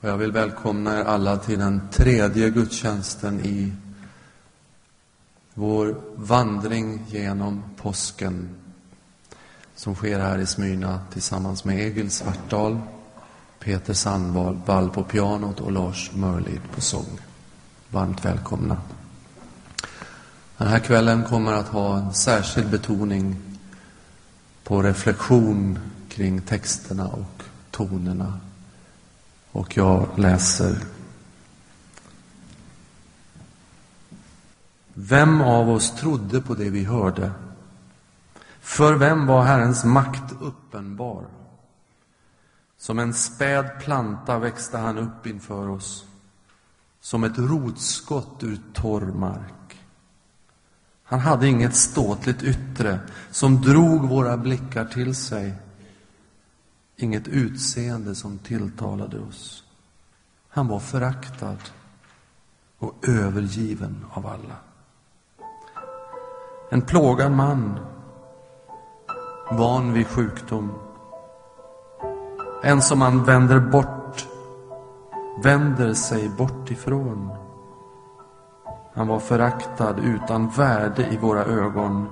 [0.00, 3.72] Och jag vill välkomna er alla till den tredje gudstjänsten i
[5.54, 8.48] vår vandring genom påsken
[9.74, 12.78] som sker här i Smyrna tillsammans med Egil Svartdal,
[13.58, 17.20] Peter Sandvall på pianot och Lars Mörlid på sång.
[17.90, 18.76] Varmt välkomna.
[20.56, 23.36] Den här kvällen kommer att ha en särskild betoning
[24.64, 25.78] på reflektion
[26.08, 28.40] kring texterna och tonerna.
[29.58, 30.78] Och jag läser.
[34.94, 37.32] Vem av oss trodde på det vi hörde?
[38.60, 41.26] För vem var Herrens makt uppenbar?
[42.76, 46.04] Som en späd planta växte han upp inför oss,
[47.00, 49.80] som ett rotskott ur torr mark.
[51.04, 55.54] Han hade inget ståtligt yttre som drog våra blickar till sig,
[56.98, 59.64] inget utseende som tilltalade oss.
[60.48, 61.56] Han var föraktad
[62.78, 64.56] och övergiven av alla.
[66.70, 67.78] En plågad man
[69.50, 70.72] van vid sjukdom.
[72.64, 74.28] En som man vänder bort,
[75.42, 77.30] vänder sig bort ifrån.
[78.94, 82.08] Han var föraktad utan värde i våra ögon.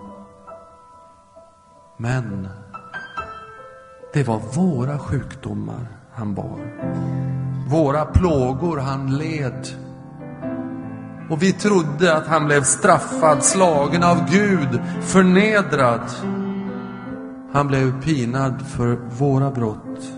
[1.97, 2.49] Men
[4.17, 6.61] det var våra sjukdomar han bar.
[7.69, 9.69] Våra plågor han led.
[11.31, 16.01] Och vi trodde att han blev straffad, slagen av Gud, förnedrad.
[17.53, 20.13] Han blev pinad för våra brott,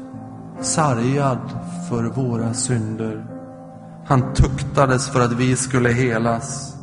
[0.60, 1.50] sargad
[1.88, 3.26] för våra synder.
[4.06, 6.76] Han tuktades för att vi skulle helas.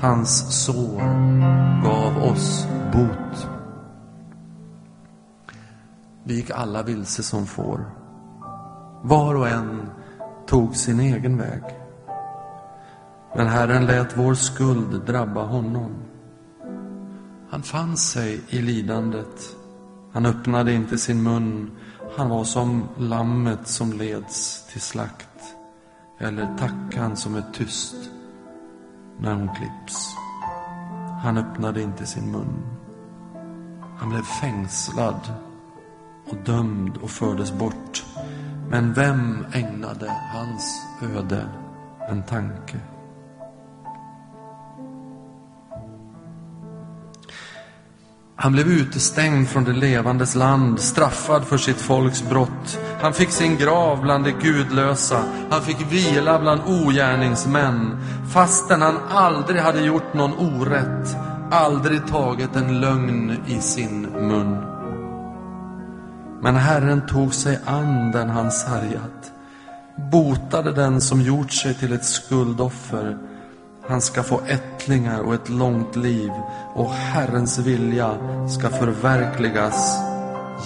[0.00, 1.02] Hans sår
[1.84, 3.59] gav oss bot.
[6.30, 7.90] Vi gick alla vilse som får.
[9.02, 9.90] Var och en
[10.46, 11.62] tog sin egen väg.
[13.36, 15.94] Men Herren lät vår skuld drabba honom.
[17.50, 19.56] Han fann sig i lidandet.
[20.12, 21.70] Han öppnade inte sin mun.
[22.16, 25.54] Han var som lammet som leds till slakt.
[26.18, 27.96] Eller tackan som är tyst
[29.18, 30.14] när hon klipps.
[31.22, 32.62] Han öppnade inte sin mun.
[33.98, 35.49] Han blev fängslad
[36.30, 38.04] och dömd och fördes bort.
[38.70, 40.82] Men vem ägnade hans
[41.16, 41.44] öde
[42.10, 42.80] en tanke?
[48.36, 52.78] Han blev utestängd från det levandes land, straffad för sitt folks brott.
[53.00, 55.24] Han fick sin grav bland de gudlösa.
[55.50, 57.96] Han fick vila bland ogärningsmän,
[58.32, 61.16] fastän han aldrig hade gjort någon orätt,
[61.50, 64.79] aldrig tagit en lögn i sin mun.
[66.40, 69.32] Men Herren tog sig an den han sargat,
[70.12, 73.18] botade den som gjort sig till ett skuldoffer
[73.90, 76.30] han ska få ättlingar och ett långt liv
[76.74, 78.14] och Herrens vilja
[78.48, 79.98] ska förverkligas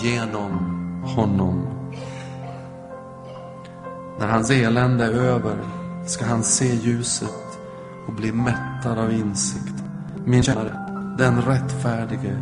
[0.02, 0.58] genom
[1.04, 1.66] honom.
[4.18, 5.58] När hans elände är över
[6.06, 7.58] ska han se ljuset
[8.06, 9.74] och bli mättad av insikt.
[10.24, 12.40] Min kära, den rättfärdige,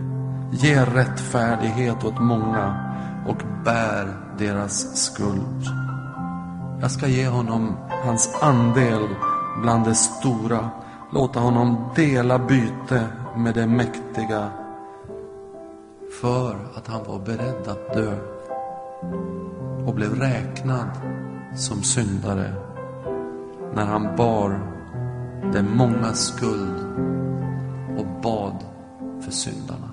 [0.50, 2.91] ge rättfärdighet åt många
[3.26, 5.66] och bär deras skuld.
[6.80, 9.08] Jag ska ge honom hans andel
[9.62, 10.70] bland det stora,
[11.12, 13.06] låta honom dela byte
[13.36, 14.50] med det mäktiga
[16.20, 18.16] för att han var beredd att dö
[19.86, 20.88] och blev räknad
[21.56, 22.54] som syndare
[23.74, 24.60] när han bar
[25.52, 26.86] det många skuld
[27.98, 28.64] och bad
[29.24, 29.91] för syndarna.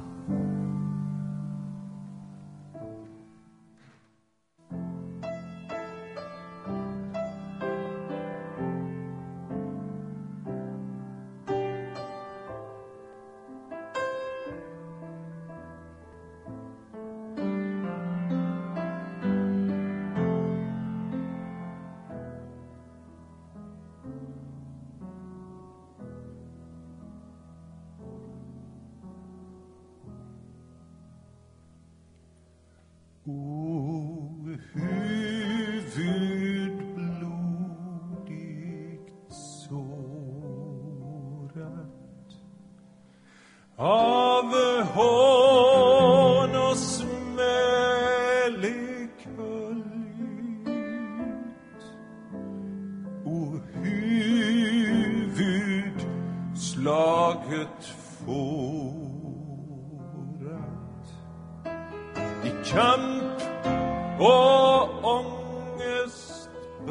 [65.90, 66.90] Kamp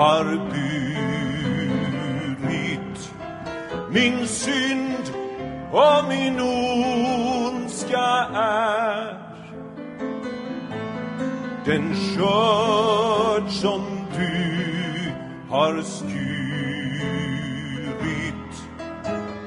[0.00, 0.24] Har
[1.44, 1.80] burit
[3.90, 5.12] min synd
[5.72, 9.18] och min ondska är.
[11.64, 13.82] Den skörd som
[14.16, 15.12] du
[15.50, 16.10] har skurit.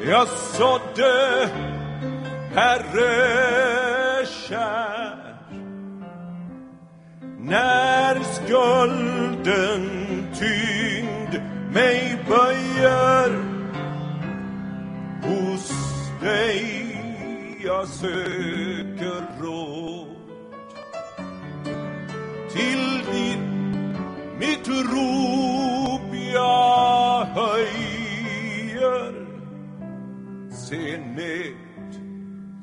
[0.08, 1.50] Jag sådde,
[2.56, 5.20] Herre kär.
[7.40, 10.03] När skulden
[10.44, 11.42] tyngd
[11.74, 13.32] mig böjer.
[15.22, 15.72] Hos
[16.22, 16.98] dig
[17.64, 20.08] jag söker råd.
[22.52, 23.40] Till ditt
[24.40, 29.14] mitt rop jag höjer.
[30.52, 31.94] Se ned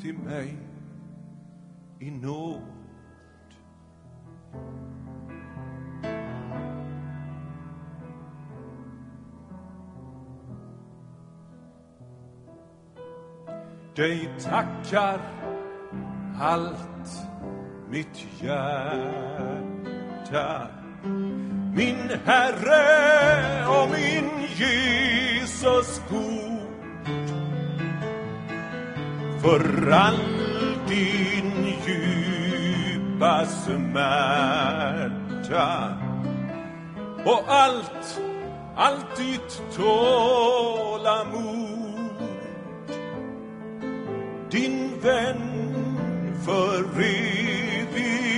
[0.03, 0.57] till mig
[2.01, 2.80] i nåd.
[14.01, 15.21] Dig tackar
[16.41, 17.09] allt
[17.91, 19.69] mitt hjärta.
[21.75, 26.61] Min Herre och min Jesus god
[29.43, 30.19] för all
[30.89, 34.89] din djupa smärta
[37.25, 38.21] och allt,
[38.77, 41.70] allt ditt tålamod.
[44.51, 45.37] Din vän
[46.45, 48.30] för evigt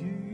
[0.00, 0.33] dig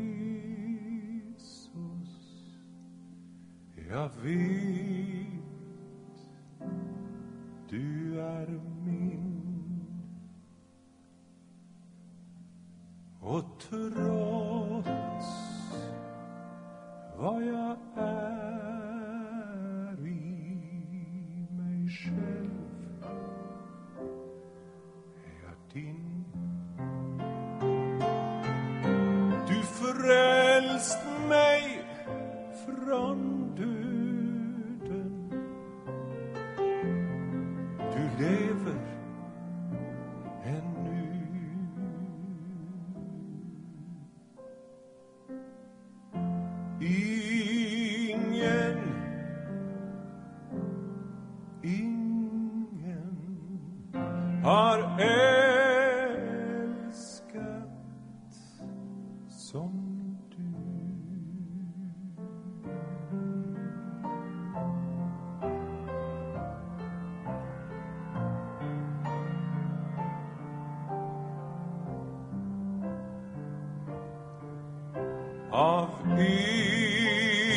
[75.61, 75.89] av
[76.19, 77.51] evighet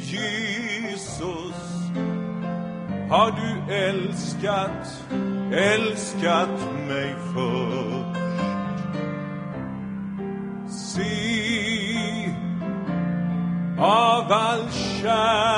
[0.00, 1.54] Jesus
[3.10, 5.04] har du älskat,
[5.52, 8.20] älskat mig först.
[10.68, 12.34] Se
[13.78, 15.53] av all kärlek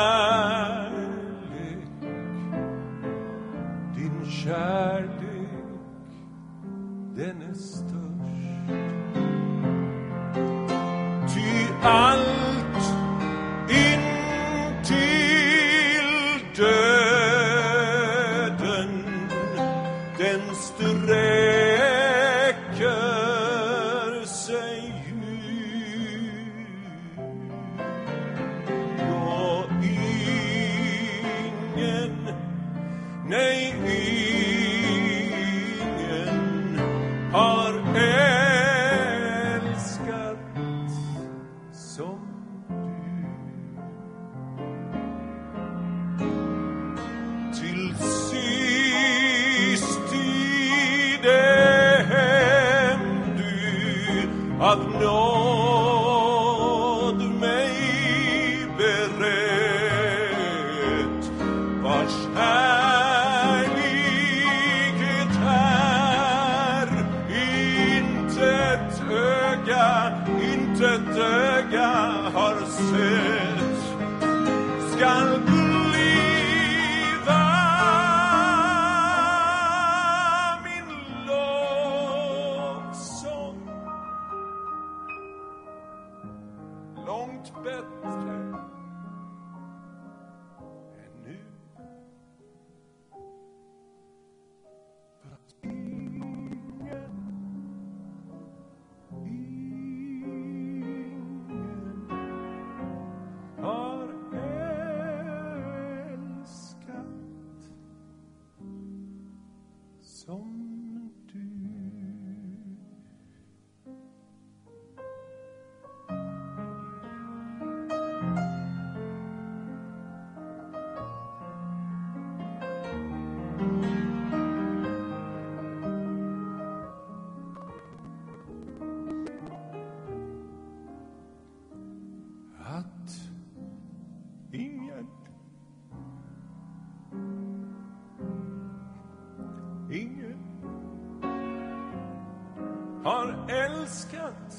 [143.87, 144.53] riskant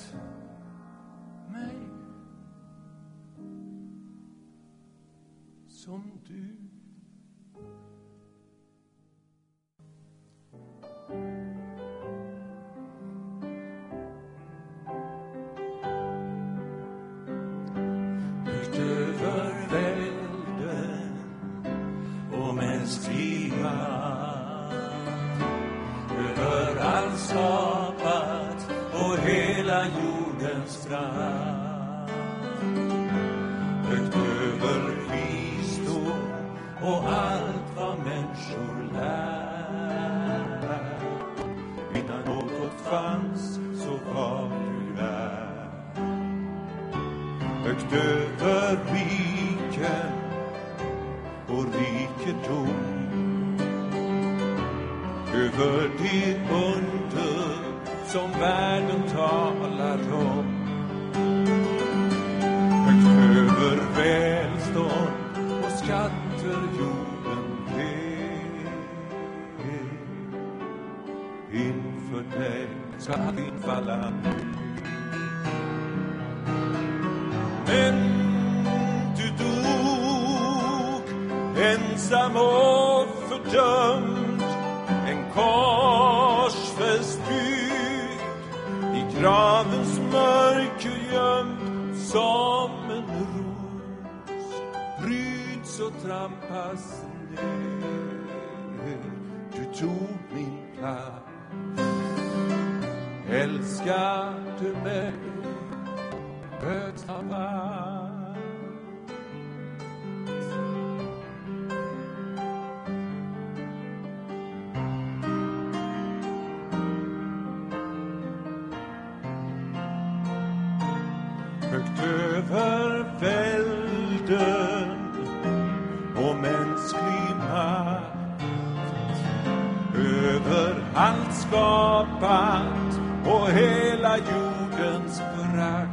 [131.47, 135.91] skapat och hela jordens prakt.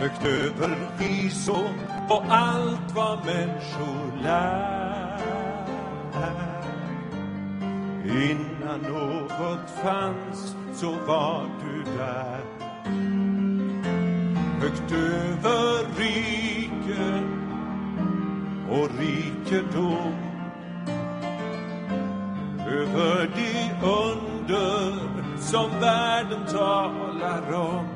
[0.00, 1.68] Högt över visor
[2.08, 5.20] och allt vad människor lär.
[8.04, 12.40] Innan något fanns så var du där.
[14.60, 17.40] Högt över riken
[18.70, 20.23] och rikedom
[25.54, 27.88] som världen talar om.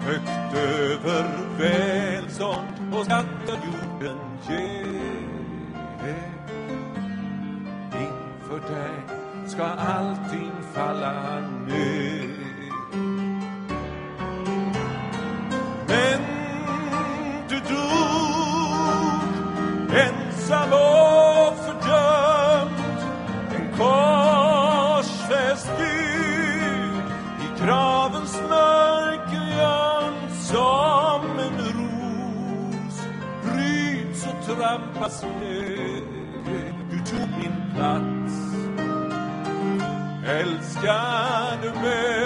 [0.00, 1.24] Högt över
[1.58, 4.18] välstånd och skatter jorden
[4.48, 4.88] ger.
[7.92, 12.17] Inför dig ska allting falla ner.
[34.98, 35.24] Och trampas
[36.90, 38.34] du tog min plats.
[40.26, 42.17] Älskar du mig?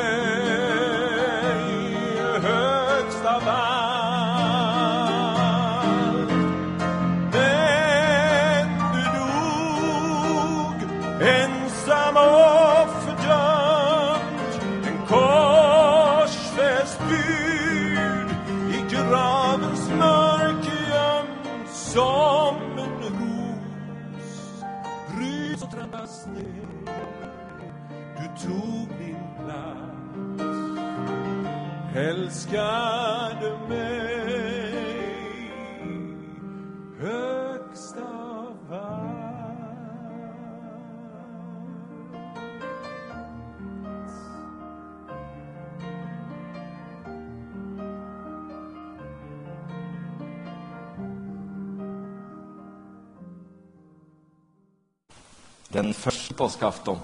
[56.43, 56.99] Påskafton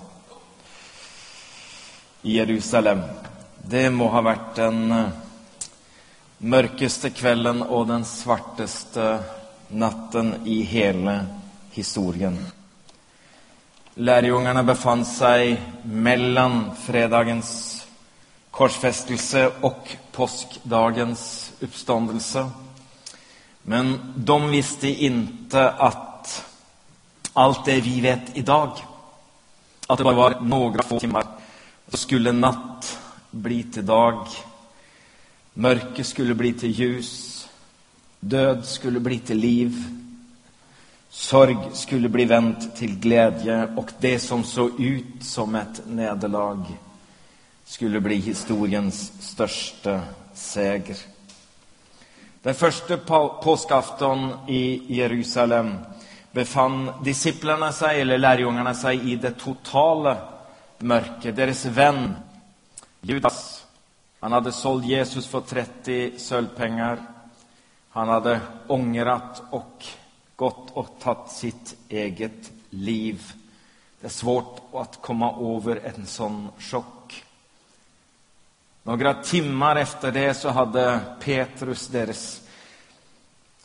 [2.22, 3.02] i Jerusalem.
[3.62, 5.08] Det må ha varit den eh,
[6.38, 9.18] mörkaste kvällen och den svartaste
[9.68, 11.26] natten i hela
[11.70, 12.46] historien.
[13.94, 17.86] Lärjungarna befann sig mellan fredagens
[18.50, 22.50] korsfästelse och påskdagens uppståndelse.
[23.62, 26.44] Men de visste inte att
[27.32, 28.70] allt det vi vet idag,
[29.88, 31.26] att det bara var några få timmar,
[31.88, 32.98] så skulle natt
[33.30, 34.26] bli till dag,
[35.54, 37.48] mörker skulle bli till ljus,
[38.20, 39.84] död skulle bli till liv,
[41.10, 43.68] sorg skulle bli vänt till glädje.
[43.76, 46.64] Och det som såg ut som ett nederlag
[47.64, 50.00] skulle bli historiens största
[50.34, 50.96] seger.
[52.42, 55.74] Den första på- påskafton i Jerusalem
[56.38, 60.16] befann disciplerna sig, eller lärjungarna sig, i det totala
[60.78, 61.36] mörkret.
[61.36, 62.16] Deras vän
[63.00, 63.66] Judas,
[64.20, 66.98] han hade sålt Jesus för 30 sölvpengar.
[67.90, 69.84] Han hade ångrat och
[70.36, 73.32] gått och tagit sitt eget liv.
[74.00, 77.24] Det är svårt att komma över en sån chock.
[78.82, 82.47] Några timmar efter det så hade Petrus, deras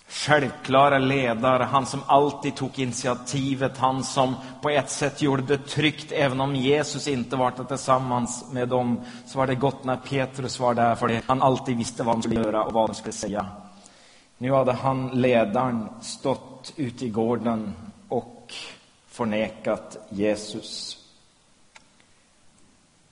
[0.07, 6.11] självklara ledare, han som alltid tog initiativet, han som på ett sätt gjorde det tryggt,
[6.11, 10.59] även om Jesus inte var där tillsammans med dem, så var det gott när Petrus
[10.59, 13.45] var där, för han alltid visste vad han skulle göra och vad han skulle säga.
[14.37, 17.73] Nu hade han, ledaren, stått ute i gården
[18.09, 18.53] och
[19.07, 21.02] förnekat Jesus.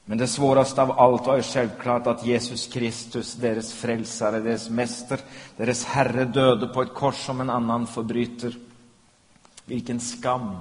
[0.06, 5.20] Men det svåraste av allt var ju självklart att Jesus Kristus, deras frälsare, deras mäster,
[5.58, 8.56] deras Herre döde på ett kors som en annan förbryter.
[9.66, 10.56] Vilken skam,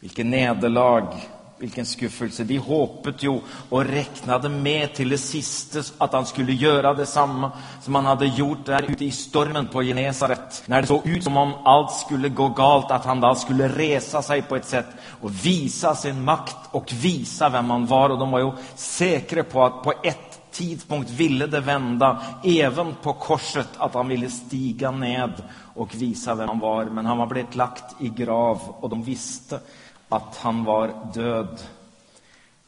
[0.00, 1.14] vilken nederlag,
[1.58, 2.44] vilken skuffelse.
[2.44, 7.94] De hoppet ju och räknade med till det sista att han skulle göra detsamma som
[7.94, 10.62] han hade gjort där ute i stormen på Genesaret.
[10.66, 14.22] När det såg ut som om allt skulle gå galt, att han då skulle resa
[14.22, 14.88] sig på ett sätt
[15.20, 18.10] och visa sin makt och visa vem han var.
[18.10, 23.12] Och de var ju säkra på att på ett tidpunkt ville det vända, även på
[23.12, 25.32] korset, att han ville stiga ned
[25.74, 26.84] och visa vem han var.
[26.84, 29.60] Men han var blivit lagt i grav och de visste
[30.08, 31.60] att han var död.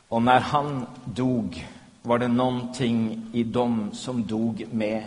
[0.08, 1.66] Och när han dog
[2.02, 5.04] var det någonting i dem som dog med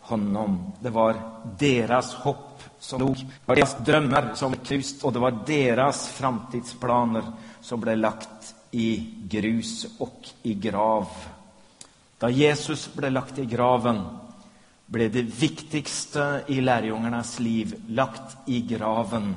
[0.00, 0.72] honom.
[0.80, 1.16] Det var
[1.58, 3.16] deras hopp som dog.
[3.16, 7.22] Det var deras drömmar som knust och det var deras framtidsplaner
[7.60, 11.08] som blev lagt i grus och i grav.
[12.18, 14.02] Då Jesus blev lagt i graven,
[14.86, 19.36] blev det viktigaste i lärjungarnas liv lagt i graven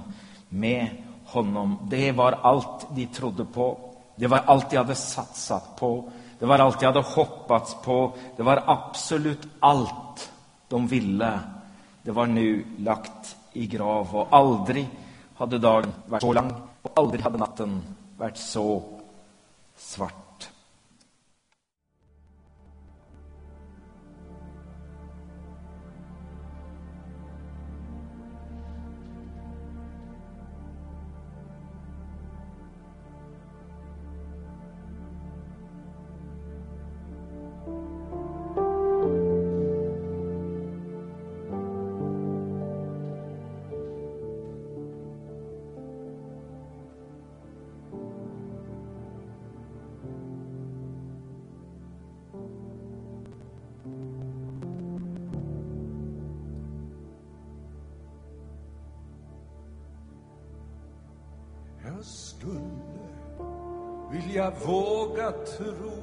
[0.50, 0.90] med
[1.32, 1.78] honom.
[1.90, 3.78] Det var allt de trodde på.
[4.16, 6.10] Det var allt de hade satsat på.
[6.40, 8.14] Det var allt de hade hoppats på.
[8.38, 10.32] Det var absolut allt
[10.68, 11.40] de ville.
[12.04, 14.90] Det var nu lagt i grav, Och aldrig
[15.36, 16.54] hade dagen varit så lång.
[16.82, 17.82] Och aldrig hade natten
[18.18, 18.84] varit så
[19.78, 20.31] svart.
[64.42, 66.01] Jag våga tro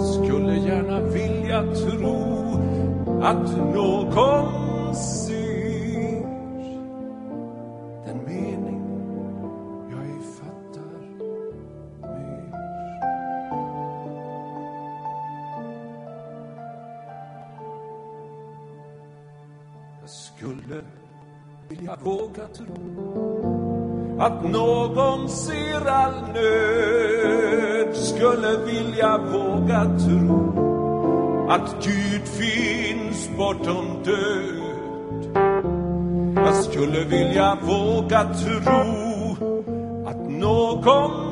[0.00, 2.60] Skulle gärna vilja tro
[3.22, 6.20] att någon ser
[8.06, 8.82] den mening
[9.90, 11.00] jag ej fattar
[12.00, 12.54] mer.
[20.00, 20.82] Jag skulle
[21.68, 22.74] vilja våga tro
[24.18, 27.13] att någon ser all nöd
[28.24, 30.60] skulle vilja våga tro
[31.50, 35.34] att Gud finns bortom död.
[36.36, 39.36] Jag skulle vilja våga tro
[40.06, 41.23] att någon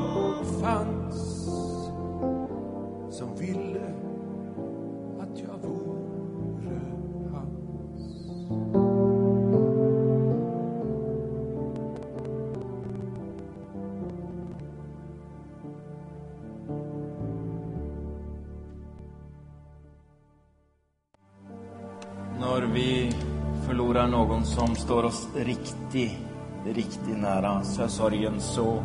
[25.93, 26.17] riktigt,
[26.65, 28.83] riktig nära så är sorgen så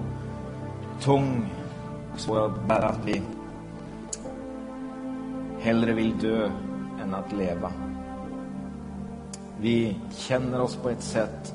[1.01, 1.47] tung
[2.13, 3.23] och svår att bära att vi
[5.61, 6.51] hellre vill dö
[7.03, 7.73] än att leva.
[9.61, 11.55] Vi känner oss på ett sätt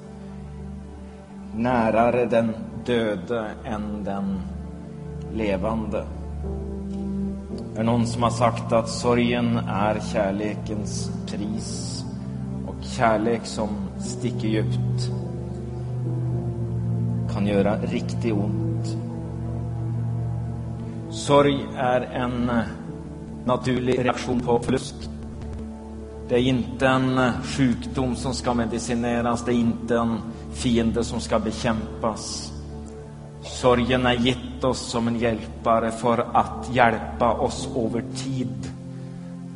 [1.55, 2.53] närare den
[2.85, 4.39] döde än den
[5.33, 6.05] levande.
[7.73, 12.03] Det är någon som har sagt att sorgen är kärlekens pris
[12.67, 15.22] och kärlek som sticker djupt
[17.33, 18.97] kan göra riktigt ont.
[21.09, 22.51] Sorg är en
[23.45, 25.09] naturlig reaktion på förlust.
[26.29, 30.17] Det är inte en sjukdom som ska medicineras, det är inte en
[30.53, 32.53] fiende som ska bekämpas.
[33.41, 38.71] Sorgen är gett oss som en hjälpare för att hjälpa oss över tid.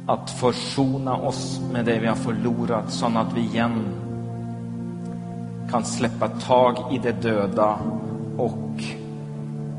[0.07, 3.83] Att försona oss med det vi har förlorat så att vi igen
[5.71, 7.79] kan släppa tag i det döda
[8.37, 8.83] och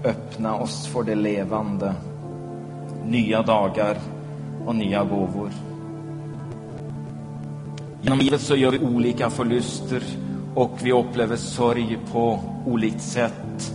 [0.05, 1.95] öppna oss för det levande.
[3.07, 3.97] Nya dagar
[4.67, 5.51] och nya gåvor.
[8.03, 10.03] Genom livet så gör vi olika förluster
[10.55, 13.73] och vi upplever sorg på olika sätt.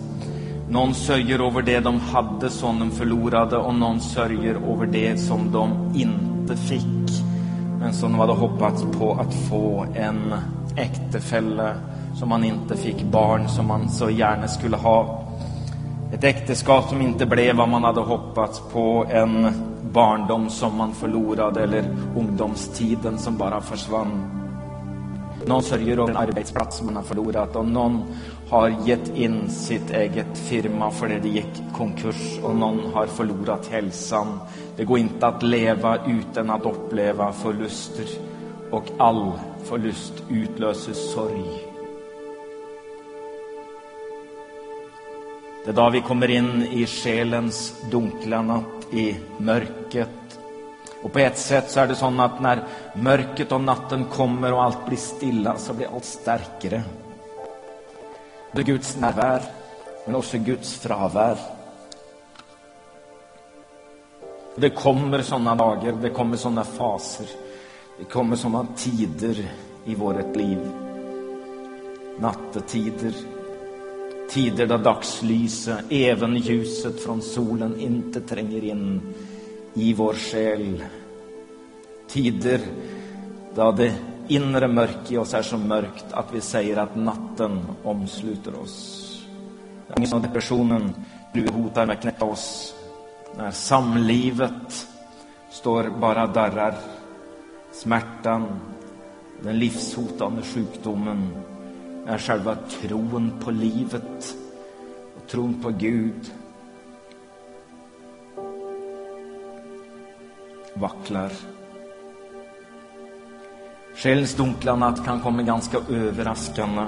[0.69, 5.51] Någon sörjer över det de hade som de förlorade och någon sörjer över det som
[5.51, 7.23] de inte fick
[7.79, 10.33] men som de hade hoppats på att få en
[10.77, 11.75] äktefälle
[12.13, 15.23] som man inte fick, barn som man så gärna skulle ha.
[16.13, 19.47] Ett äktenskap som inte blev vad man hade hoppats på, en
[19.91, 21.83] barndom som man förlorade eller
[22.17, 24.39] ungdomstiden som bara försvann.
[25.45, 28.03] Någon sörjer över en arbetsplats som man har förlorat och någon
[28.49, 34.39] har gett in sitt eget firma för det gick konkurs och någon har förlorat hälsan.
[34.75, 38.05] Det går inte att leva utan att uppleva förluster
[38.71, 39.31] och all
[39.63, 41.72] förlust utlöser sorg.
[45.63, 50.09] Det är då vi kommer in i själens dunkla natt, i mörkret.
[51.03, 52.63] Och på ett sätt så är det så att när
[52.95, 56.83] mörkret och natten kommer och allt blir stilla så blir allt starkare.
[58.51, 59.41] Det är Guds närvaro,
[60.05, 61.37] men också Guds frånvaro.
[64.55, 67.27] Det kommer sådana dagar, det kommer sådana faser,
[67.99, 69.45] det kommer sådana tider
[69.85, 70.71] i vårt liv.
[72.19, 73.13] Nattetider,
[74.33, 79.01] tider då dagslyse, även ljuset från solen inte tränger in
[79.73, 80.83] i vår själ.
[82.07, 82.59] Tider
[83.55, 83.93] då det
[84.27, 88.99] inre mörk i oss är så mörkt att vi säger att natten omsluter oss.
[89.87, 90.93] När depressionen
[91.53, 92.75] hotar med att knäcka oss.
[93.37, 94.87] När samlivet
[95.51, 96.75] står bara darrar.
[97.71, 98.59] Smärtan,
[99.41, 101.29] den livshotande sjukdomen
[102.05, 104.35] är själva tron på livet
[105.17, 106.31] och tron på Gud
[110.73, 111.31] vacklar.
[113.95, 116.85] Själsdunkla natt kan komma ganska överraskande,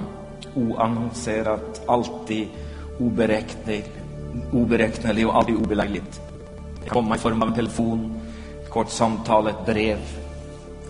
[0.55, 2.47] oannonserat, alltid
[2.99, 3.85] oberäknelig,
[4.51, 6.21] oberäknelig och aldrig obelägligt.
[6.83, 8.19] Det kan komma i form av en telefon,
[8.61, 9.99] ett kort samtal, ett brev,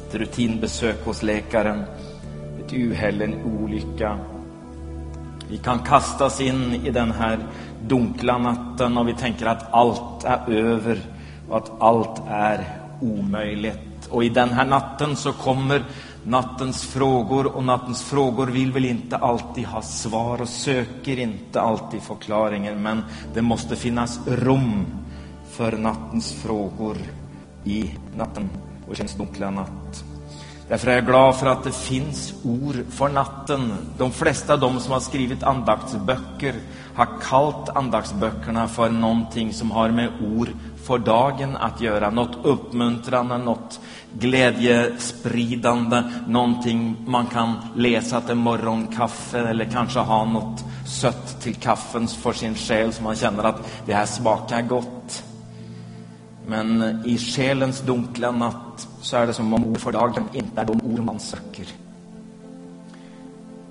[0.08, 1.84] ett rutinbesök hos läkaren,
[2.66, 4.18] ett uhäll, en olycka.
[5.50, 7.40] Vi kan kastas in i den här
[7.88, 11.00] dunkla natten och vi tänker att allt är över
[11.50, 12.66] och att allt är
[13.02, 14.08] omöjligt.
[14.10, 15.84] Och i den här natten så kommer
[16.24, 22.02] nattens frågor och nattens frågor vill väl inte alltid ha svar och söker inte alltid
[22.02, 22.82] förklaringen.
[22.82, 24.86] Men det måste finnas rum
[25.52, 26.98] för nattens frågor
[27.64, 28.50] i natten
[28.90, 30.15] och känns dunkla natt.
[30.68, 33.74] Därför är jag glad för att det finns ord för natten.
[33.98, 36.56] De flesta av dem som har skrivit andaktsböcker
[36.96, 40.50] har kallat andaktsböckerna för någonting som har med ord
[40.84, 42.10] för dagen att göra.
[42.10, 43.80] Något uppmuntrande, något
[44.20, 52.34] glädjespridande, någonting man kan läsa till morgonkaffe eller kanske ha något sött till kaffen för
[52.34, 55.24] sin själ så man känner att det här smakar gott.
[56.48, 60.66] Men i själens dunkla natt så är det som om ord för dagen inte är
[60.66, 61.68] de ord man söker.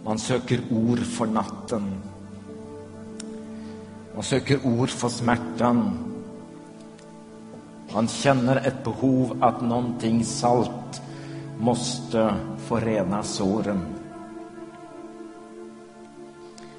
[0.04, 1.94] Man söker ord för natten.
[4.14, 5.98] Man söker ord för smärtan.
[7.94, 11.02] Man känner ett behov att någonting salt
[11.58, 12.34] måste
[12.66, 13.80] få rena såren.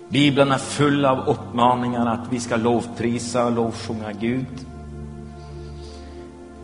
[0.10, 4.66] Bibeln är full av uppmaningar att vi ska lovprisa och lovsjunga Gud.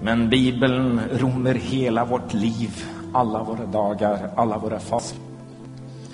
[0.03, 5.17] Men Bibeln rymmer hela vårt liv, alla våra dagar, alla våra faser.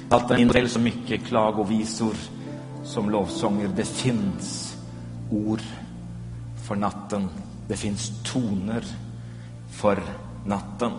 [0.09, 2.13] Den innehåller så mycket klagovisor
[2.83, 3.69] som lovsånger.
[3.75, 4.77] Det finns
[5.31, 5.61] ord
[6.67, 7.29] för natten.
[7.67, 8.83] Det finns toner
[9.71, 9.99] för
[10.45, 10.91] natten.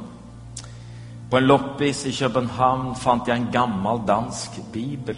[1.31, 5.16] På en loppis i Köpenhamn fann jag en gammal dansk bibel.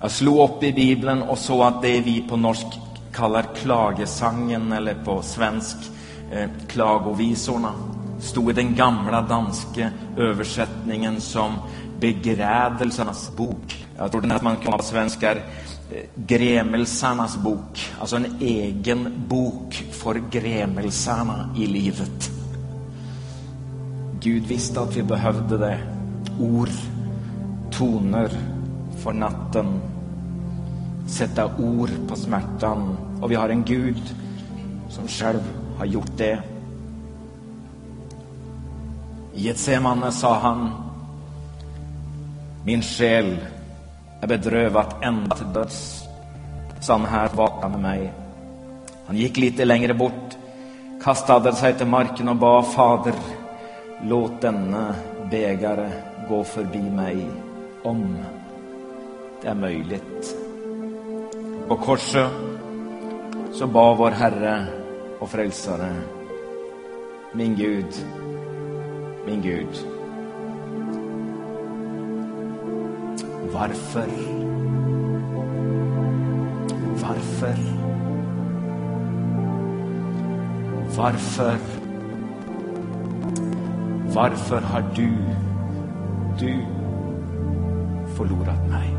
[0.00, 2.66] Jag slog upp i bibeln och såg att det vi på norsk
[3.18, 5.76] kallar klagesangen eller på svensk
[6.32, 7.72] eh, klagovisorna
[8.20, 11.54] stod i den gamla danska översättningen som
[12.00, 13.86] begrädelsernas bok.
[13.96, 15.38] Jag trodde att man kunde på svenska eh,
[16.14, 22.30] grämelsarnas bok, alltså en egen bok för grämelsarna i livet.
[24.20, 25.78] Gud visste att vi behövde det.
[26.40, 26.70] Ord,
[27.70, 28.30] toner
[29.02, 29.80] för natten.
[31.08, 32.96] Sätta ord på smärtan.
[33.22, 34.02] Och vi har en Gud
[34.88, 35.40] som själv
[35.78, 36.42] har gjort det.
[39.34, 40.70] I Getsemane sa han
[42.64, 43.36] Min själ
[44.20, 46.04] är bedrövad ända till döds.
[46.80, 48.12] Så han här, vakna med mig.
[49.06, 50.36] Han gick lite längre bort,
[51.04, 53.14] kastade sig till marken och bad Fader,
[54.02, 54.94] låt denna
[55.30, 55.90] bägare
[56.28, 57.26] gå förbi mig
[57.84, 58.16] om
[59.42, 60.47] det är möjligt
[61.68, 62.30] på korset
[63.52, 64.66] så bad vår Herre
[65.18, 65.94] och Frälsare,
[67.32, 68.06] min Gud,
[69.26, 69.68] min Gud.
[73.52, 74.08] Varför?
[77.02, 77.56] Varför?
[80.96, 81.56] Varför?
[84.14, 85.12] Varför har du,
[86.38, 86.64] du
[88.16, 88.97] förlorat mig?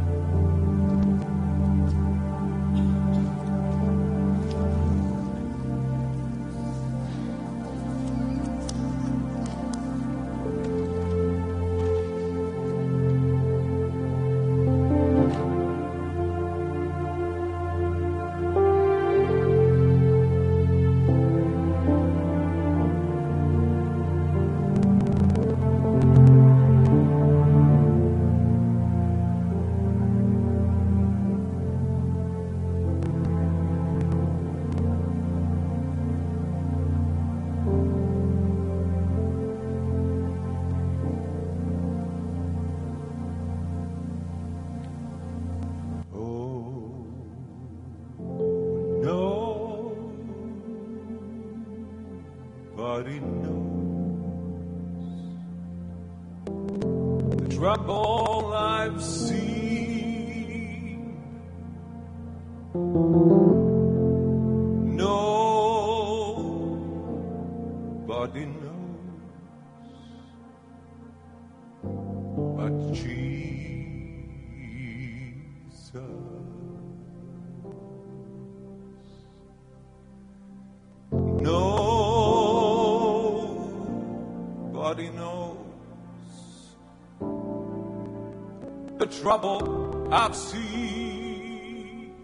[89.30, 92.16] trouble I've seen.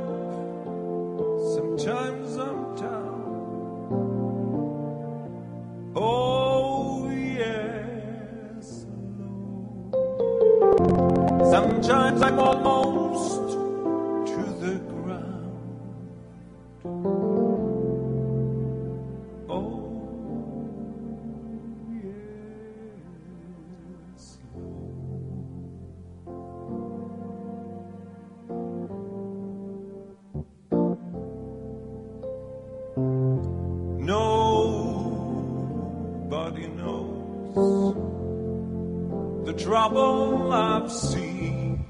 [39.86, 41.84] trouble I've seen.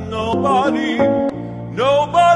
[0.08, 0.98] Nobody,
[1.74, 2.31] nobody.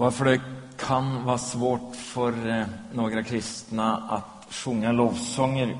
[0.00, 0.40] Varför det
[0.76, 5.78] kan vara svårt för eh, några kristna att sjunga lovsånger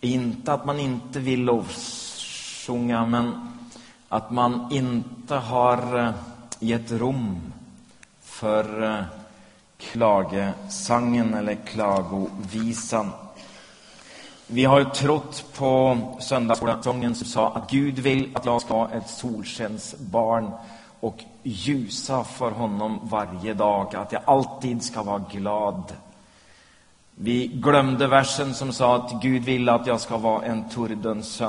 [0.00, 3.52] är inte att man inte vill lovsjunga, men
[4.08, 6.10] att man inte har eh,
[6.58, 7.52] gett rum
[8.22, 9.04] för eh,
[9.78, 13.10] klagesangen eller klagovisan.
[14.46, 18.90] Vi har ju trott på söndagssången som sa att Gud vill att jag ska vara
[18.90, 20.50] ett solskensbarn
[21.06, 25.92] och ljusa för honom varje dag, att jag alltid ska vara glad.
[27.14, 31.42] Vi glömde versen som sa att Gud vill att jag ska vara en Tordens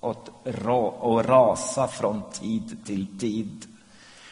[0.00, 3.66] och, rasa från tid till tid.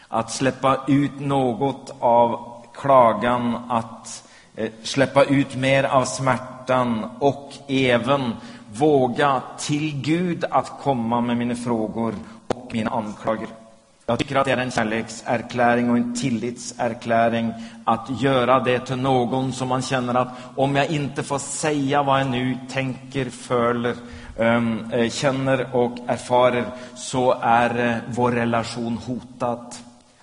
[0.08, 8.32] Att släppa ut något av klagan, att eh, släppa ut mer av smärtan och även
[8.72, 12.14] våga till Gud att komma med mina frågor
[12.48, 13.65] och mina anklagelser.
[14.08, 17.52] Jag tycker att det är en kärlekserkläring och en tillitserkläring
[17.84, 22.20] att göra det till någon som man känner att om jag inte får säga vad
[22.20, 23.94] jag nu tänker, följer,
[24.38, 29.74] ehm, eh, känner och erfarer så är eh, vår relation hotad.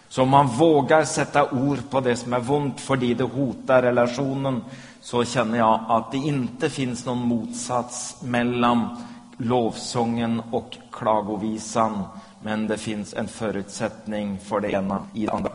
[0.10, 4.64] Så om man vågar sätta ord på det som är ont för det hotar relationen
[5.02, 8.98] så känner jag att det inte finns någon motsats mellan
[9.38, 12.04] lovsången och klagovisan
[12.44, 15.52] men det finns en förutsättning för det ena i det andra.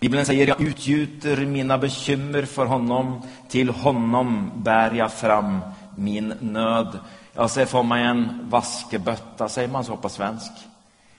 [0.00, 5.60] Bibeln säger jag utgjuter mina bekymmer för honom, till honom bär jag fram
[5.96, 6.98] min nöd.
[7.32, 10.52] Jag ser för mig en vaskebötta, säger man så på svensk?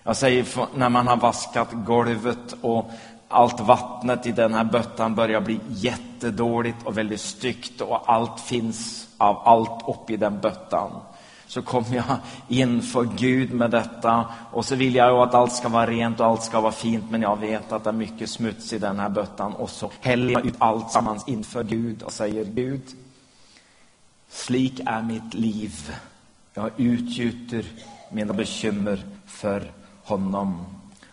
[0.03, 2.91] Jag säger för- när man har vaskat golvet och
[3.27, 9.07] allt vattnet i den här böttan börjar bli jättedåligt och väldigt styggt och allt finns
[9.17, 10.91] av allt upp i den böttan
[11.47, 12.17] så kommer jag
[12.47, 16.25] inför Gud med detta och så vill jag ju att allt ska vara rent och
[16.25, 19.09] allt ska vara fint men jag vet att det är mycket smuts i den här
[19.09, 22.81] böttan och så häller jag ut allt sammans inför Gud och säger Gud,
[24.29, 25.95] slik är mitt liv.
[26.53, 27.65] Jag utgjuter
[28.11, 29.71] mina bekymmer för
[30.03, 30.65] honom.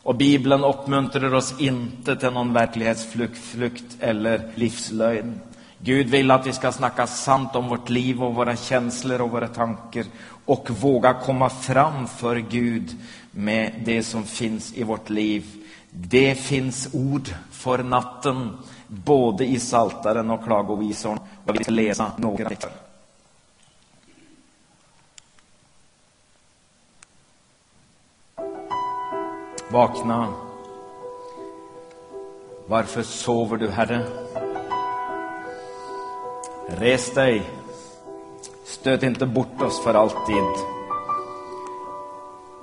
[0.03, 5.41] Och Bibeln uppmuntrar oss inte till någon verklighetsflykt eller livslögn.
[5.85, 9.49] Gud vill att vi ska snacka sant om vårt liv och våra känslor och våra
[9.49, 10.05] tankar
[10.45, 12.97] och våga komma fram för Gud
[13.31, 15.45] med det som finns i vårt liv.
[15.91, 21.19] Det finns ord för natten, både i Saltaren och Klagovisorn.
[21.45, 22.71] Jag vill läsa några texter.
[29.71, 30.35] Vakna.
[32.67, 34.22] Varför sover du, Herre?
[36.79, 37.43] Res dig.
[38.65, 40.65] Stöt inte bort oss för alltid.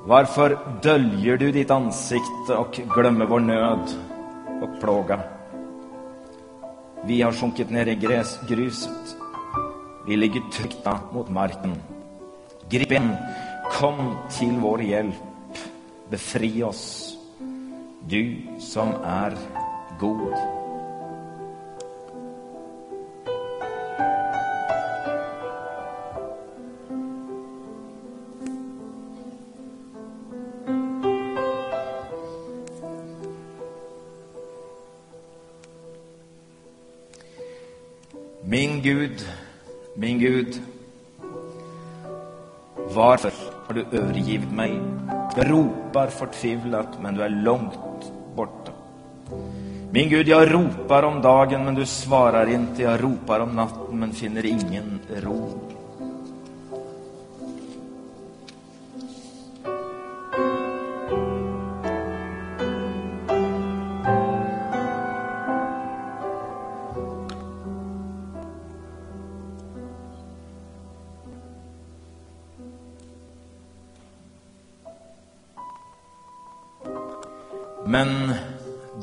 [0.06, 3.90] Varför döljer du ditt ansikte och glömmer vår nöd
[4.62, 5.20] och plåga?
[7.04, 9.16] Vi har sjunkit ner i gräs, gruset.
[10.08, 11.76] Vi ligger tryckta mot marken.
[12.70, 13.16] Grip in,
[13.72, 15.14] kom till vår hjälp.
[16.10, 17.16] Befri oss,
[18.08, 19.38] du som är
[20.00, 20.59] god.
[38.80, 39.26] Min Gud,
[39.96, 40.62] min Gud,
[42.76, 43.32] varför
[43.68, 44.80] har du övergivit mig?
[45.36, 48.72] Jag ropar förtvivlat, men du är långt borta.
[49.92, 52.82] Min Gud, jag ropar om dagen, men du svarar inte.
[52.82, 55.69] Jag ropar om natten, men finner ingen ro.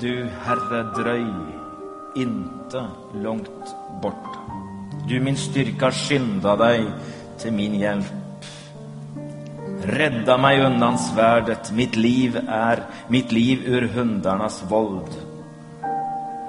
[0.01, 1.27] Du, Herre, dröj
[2.15, 4.39] inte långt borta.
[5.09, 6.85] Du, min styrka, skynda dig
[7.39, 8.13] till min hjälp.
[9.83, 15.11] Rädda mig undan svärdet, mitt liv är mitt liv ur hundarnas våld.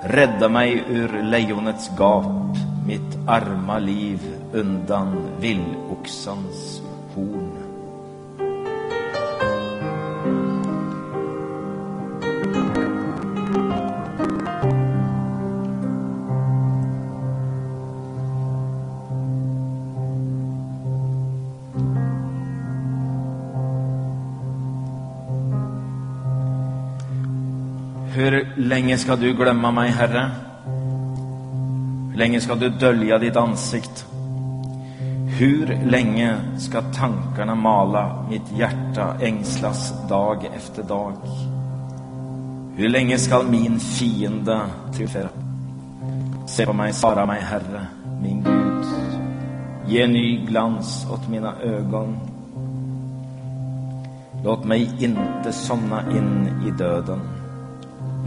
[0.04, 2.58] Rädda mig ur lejonets gap,
[2.88, 4.20] mitt arma liv
[4.54, 6.82] undan villoxans
[7.16, 7.47] horn.
[28.88, 30.32] Länge ska du glömma mig, Herre?
[32.12, 34.02] Hur länge ska du dölja ditt ansikte?
[35.40, 41.14] Hur länge ska tankarna mala mitt hjärta ängslas dag efter dag?
[42.76, 44.62] Hur länge ska min fiende
[44.94, 45.30] triumfera?
[46.46, 47.88] Se på mig, svara mig, Herre,
[48.22, 48.86] min Gud.
[49.88, 52.18] Ge ny glans åt mina ögon.
[54.44, 57.37] Låt mig inte somna in i döden.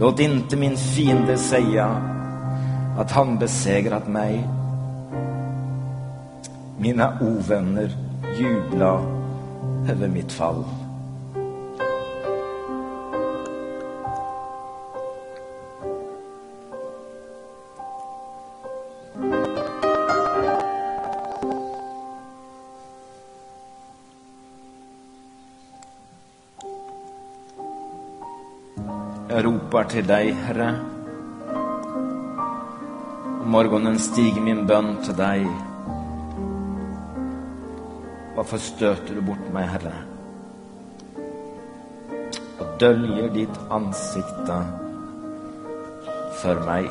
[0.01, 1.85] Låt inte min fiende säga
[2.97, 4.47] att han besegrat mig.
[6.77, 7.91] Mina ovänner
[8.39, 9.01] jubla
[9.91, 10.63] över mitt fall.
[29.71, 30.75] Ropar till dig, Herre.
[33.43, 35.47] Om morgonen stiger min bön till dig.
[38.35, 39.93] Varför stöter du bort mig, Herre?
[42.59, 44.63] Och döljer ditt ansikte
[46.41, 46.89] för mig.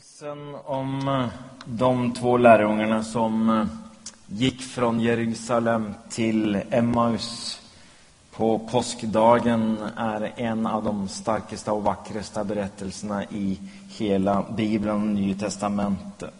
[0.00, 1.26] Berättelsen om eh,
[1.64, 3.66] de två lärjungarna som eh,
[4.26, 7.60] gick från Jerusalem till Emmaus
[8.30, 15.36] på påskdagen är en av de starkaste och vackraste berättelserna i hela Bibeln och Nya
[15.36, 16.34] testamentet.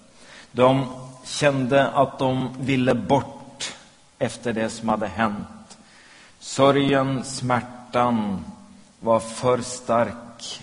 [0.52, 0.84] De
[1.24, 3.74] kände att de ville bort
[4.18, 5.78] efter det som hade hänt.
[6.38, 8.44] Sorgen, smärtan
[9.00, 10.60] var för stark.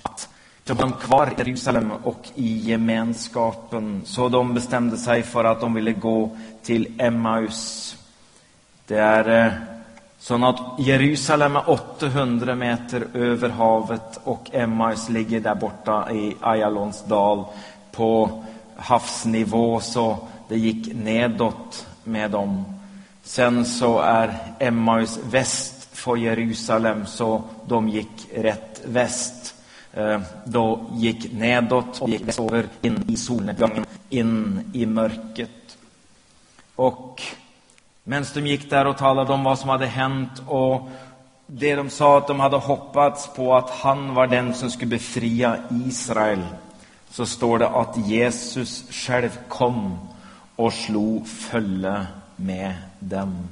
[0.67, 5.73] De var kvar i Jerusalem och i gemenskapen, så de bestämde sig för att de
[5.73, 7.95] ville gå till Emmaus.
[8.87, 9.53] Det är eh,
[10.19, 17.05] så att Jerusalem är 800 meter över havet och Emmaus ligger där borta i Ajalons
[17.05, 17.45] dal
[17.91, 18.43] på
[18.75, 22.65] havsnivå, så det gick nedåt med dem.
[23.23, 29.56] Sen så är Emmaus väst för Jerusalem, så de gick rätt väst.
[29.97, 35.77] Eh, då gick nedåt och gick västover in i solnedgången, in i mörkret.
[36.75, 37.21] Och
[38.03, 40.89] medan de gick där och talade om vad som hade hänt och
[41.47, 45.57] det de sa att de hade hoppats på att han var den som skulle befria
[45.85, 46.41] Israel,
[47.09, 49.99] så står det att Jesus själv kom
[50.55, 53.47] och slog följe med dem.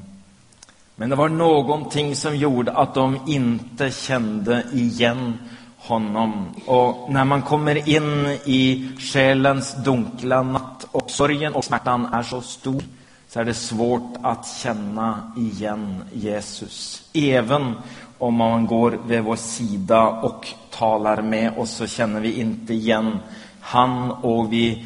[0.96, 5.38] Men det var någonting som gjorde att de inte kände igen
[5.86, 6.48] honom.
[6.66, 12.42] Och när man kommer in i själens dunkla natt och sorgen och smärtan är så
[12.42, 12.84] stor
[13.30, 17.04] så är det svårt att känna igen Jesus.
[17.14, 17.74] Även
[18.18, 23.20] om man går vid vår sida och talar med oss så känner vi inte igen
[23.60, 24.86] han och vi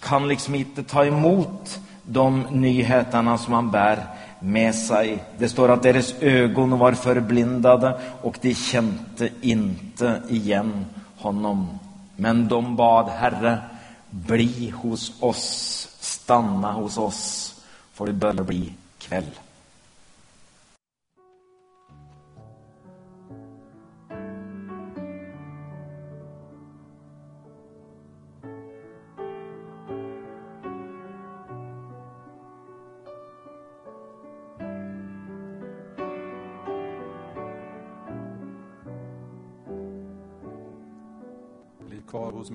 [0.00, 4.06] kan liksom inte ta emot de nyheterna som han bär
[4.40, 5.24] med sig.
[5.38, 10.86] Det står att deras ögon var förblindade och de kände inte igen
[11.16, 11.78] honom.
[12.16, 13.58] Men de bad Herre,
[14.10, 17.54] bli hos oss, stanna hos oss,
[17.92, 19.30] för det börjar bli kväll.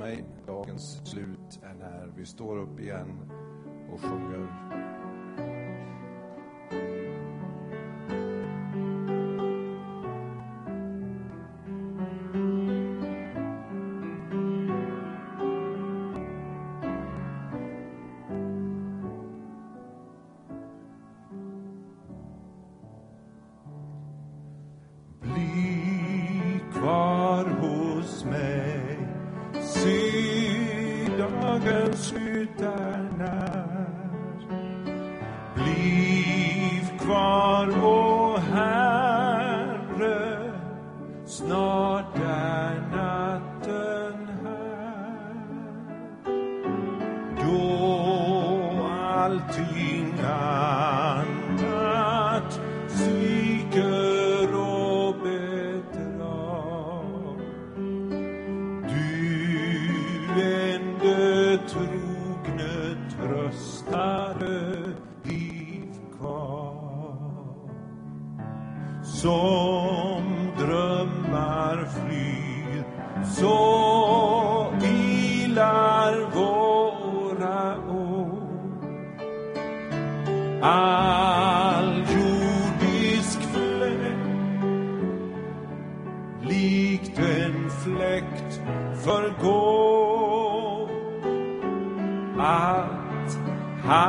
[0.05, 0.23] mig.
[0.47, 3.31] Dagens slut är när vi står upp igen
[3.93, 4.47] och sjunger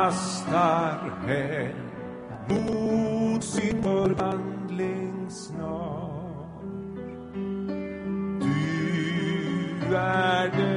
[0.07, 1.75] kastar här
[2.49, 6.61] mot sin förvandling snart.
[8.41, 10.76] Du är den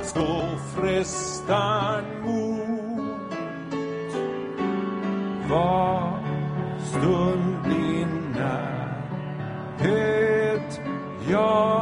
[0.00, 2.62] att stå frestan mot.
[5.50, 6.18] Var
[6.90, 8.92] stund innan
[9.78, 10.80] högt
[11.30, 11.81] jag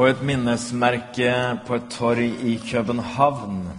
[0.00, 3.70] På ett minnesmärke på ett torg i Köpenhamn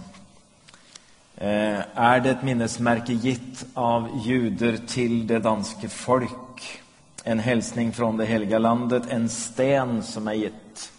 [1.36, 6.80] eh, är det ett minnesmärke gitt av juder till det danske folk.
[7.24, 10.92] En hälsning från det heliga landet, en sten som är gitt.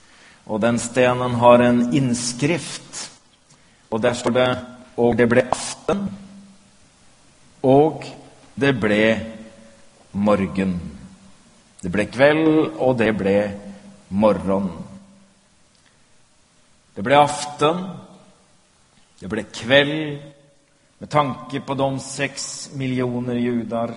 [0.44, 3.12] Och den stenen har en inskrift.
[3.90, 4.58] Och där står det
[4.96, 6.08] Och det blev aften.
[7.62, 8.06] Och
[8.56, 9.20] det blev
[10.12, 10.80] morgon.
[11.82, 13.52] Det blev kväll och det blev
[14.08, 14.72] morgon.
[16.96, 17.90] Det blev afton.
[19.20, 20.18] Det blev kväll.
[20.98, 23.94] Med tanke på de sex miljoner judar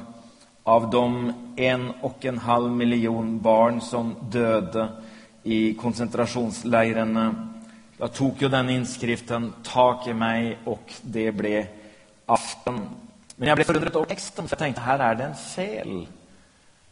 [0.63, 4.89] av de en och en halv miljon barn som döde
[5.43, 7.35] i koncentrationslägren.
[7.99, 11.67] Jag tog ju den inskriften, tak i mig, och det blev
[12.27, 12.89] afton.
[13.37, 16.07] Men jag blev förundrad över texten, för jag tänkte här är det en fel.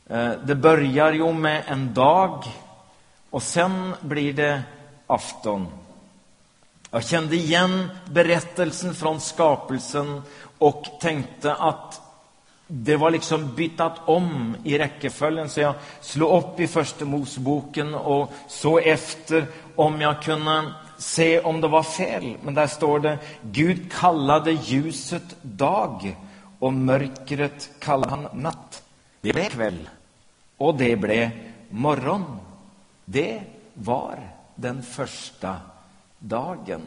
[0.06, 2.44] Eh, det börjar ju med en dag,
[3.30, 4.62] och sen blir det
[5.06, 5.66] afton.
[6.94, 10.22] Jag kände igen berättelsen från skapelsen
[10.58, 12.00] och tänkte att
[12.66, 15.48] det var liksom byttat om i räckeföljden.
[15.48, 21.60] så jag slog upp i Första Moseboken och såg efter om jag kunde se om
[21.60, 22.36] det var fel.
[22.42, 26.16] Men där står det Gud kallade ljuset dag
[26.58, 28.82] och mörkret kallade han natt.
[29.20, 29.88] Det blev kväll
[30.56, 31.30] och det blev
[31.70, 32.38] morgon.
[33.04, 33.42] Det
[33.74, 34.18] var
[34.54, 35.56] den första
[36.28, 36.82] dagen.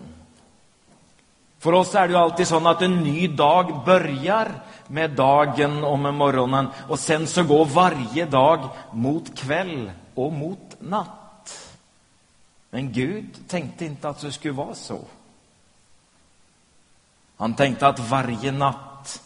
[1.59, 4.51] För oss är det ju alltid så att en ny dag börjar
[4.87, 10.75] med dagen och med morgonen och sen så går varje dag mot kväll och mot
[10.79, 11.73] natt.
[12.69, 14.99] Men Gud tänkte inte att det skulle vara så.
[17.37, 19.21] Han tänkte att varje natt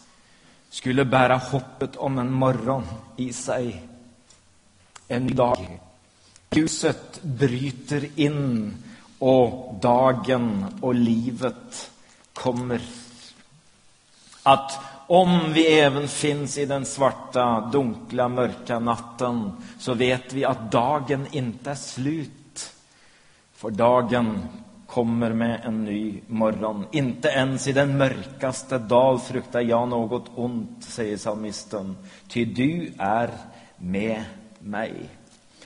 [0.70, 2.86] skulle bära hoppet om en morgon
[3.16, 3.88] i sig.
[5.08, 5.80] En ny dag.
[6.50, 8.74] Ljuset bryter in
[9.22, 11.90] och dagen och livet
[12.32, 12.80] kommer.
[14.42, 20.72] Att om vi även finns i den svarta, dunkla, mörka natten så vet vi att
[20.72, 22.72] dagen inte är slut.
[23.54, 24.38] För dagen
[24.86, 26.86] kommer med en ny morgon.
[26.92, 31.96] Inte ens i den mörkaste dal fruktar jag något ont, säger psalmisten,
[32.28, 33.30] ty du är
[33.76, 34.24] med
[34.58, 34.94] mig.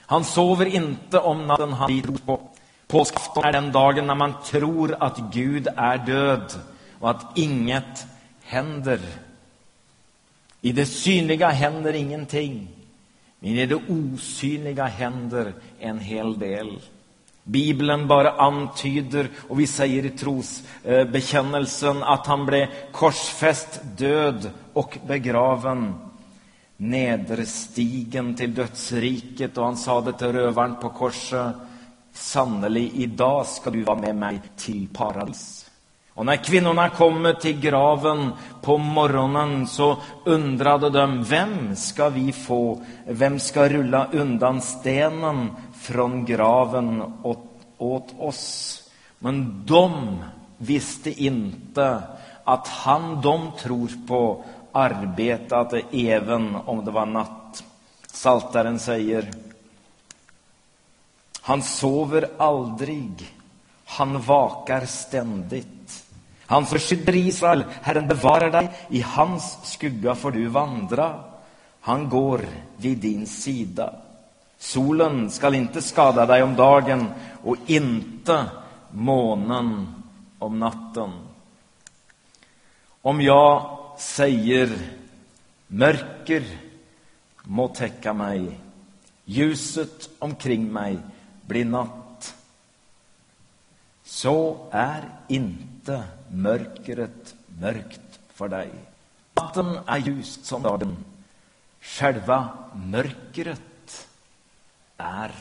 [0.00, 2.40] Han sover inte om natten han tror på.
[2.86, 6.52] Påskafton är den dagen när man tror att Gud är död
[7.00, 8.06] och att inget
[8.42, 9.00] händer.
[10.60, 12.68] I det synliga händer ingenting,
[13.38, 16.78] men i det osynliga händer en hel del.
[17.42, 24.98] Bibeln bara antyder, och vi säger i trosbekännelsen, eh, att han blev korsfäst, död och
[25.06, 25.94] begraven
[26.76, 31.54] nederstigen till dödsriket och han sade till rövaren på korset
[32.16, 35.70] Sannerligen, idag ska du vara med mig till paradis.
[36.14, 42.84] Och när kvinnorna kommer till graven på morgonen så undrade de, vem ska vi få,
[43.06, 45.50] vem ska rulla undan stenen
[45.80, 47.44] från graven åt,
[47.78, 48.82] åt oss?
[49.18, 50.16] Men de
[50.58, 52.02] visste inte
[52.44, 57.64] att han de tror på arbetade även om det var natt.
[58.06, 59.30] Saltaren säger
[61.46, 63.34] han sover aldrig,
[63.84, 66.06] han vakar ständigt.
[66.46, 71.24] Han förskyddar Israel, Herren bevarar dig, i hans skugga får du vandra.
[71.80, 72.40] Han går
[72.76, 73.94] vid din sida.
[74.58, 77.06] Solen skall inte skada dig om dagen
[77.42, 78.44] och inte
[78.90, 79.94] månen
[80.38, 81.12] om natten.
[83.02, 84.78] Om jag säger
[85.66, 86.42] mörker
[87.42, 88.60] må täcka mig,
[89.24, 90.98] ljuset omkring mig
[91.46, 92.34] blir natt.
[94.04, 98.70] Så är inte mörkret mörkt för dig.
[99.34, 100.96] Natten är ljust som dagen.
[101.80, 104.08] Själva mörkret
[104.96, 105.32] är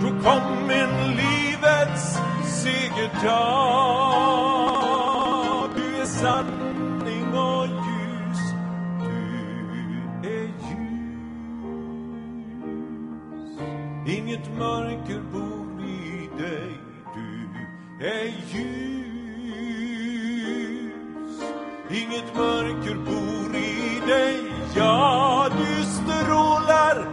[0.00, 2.18] Då kom en livets
[2.62, 4.11] segerdag
[14.42, 16.80] Inget mörker bor i dig.
[17.14, 17.48] Du
[18.06, 18.62] är ljus.
[21.90, 24.40] Inget mörker bor i dig.
[24.76, 27.06] Ja, du strålar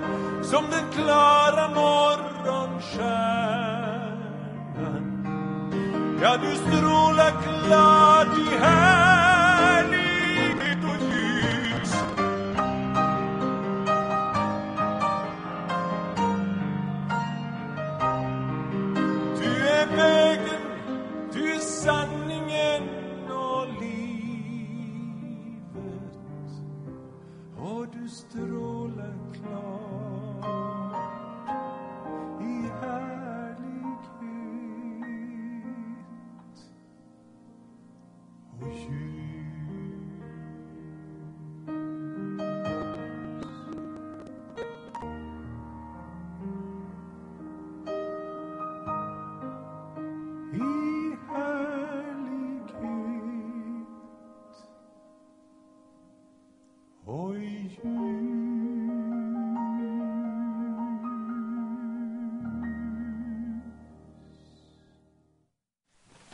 [0.44, 1.49] som den klara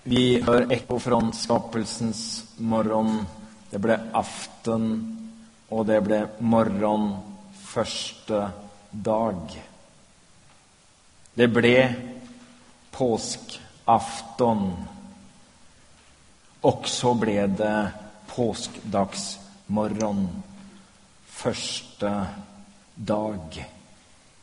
[0.08, 3.26] Vi hör eko från skapelsens morgon.
[3.70, 5.18] Det blev aften,
[5.70, 7.18] och det blev morgon
[7.64, 8.51] första
[8.91, 9.64] dag.
[11.34, 11.93] Det blev
[12.91, 14.74] påskafton.
[16.62, 17.91] Och så blev det
[18.28, 20.43] påskdagsmorgon,
[21.26, 22.28] Första
[22.95, 23.70] dag.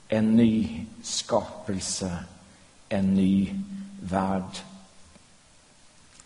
[0.09, 2.19] En ny skapelse,
[2.89, 3.55] en ny
[4.03, 4.72] värld.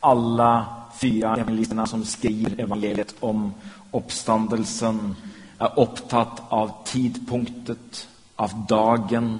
[0.06, 0.66] Alla
[1.00, 3.54] fyra evangelisterna som skriver evangeliet om
[3.90, 5.16] uppståndelsen
[5.58, 9.38] är upptatt av tidpunktet, av dagen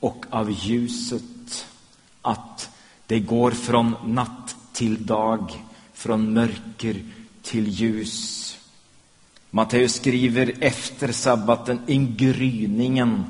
[0.00, 1.66] och av ljuset.
[2.22, 2.70] Att
[3.06, 7.04] det går från natt till dag, från mörker
[7.42, 8.58] till ljus.
[9.50, 13.24] Matteus skriver efter sabbaten, ingryningen, gryningen,